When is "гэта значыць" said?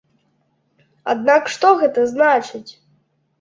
1.83-2.67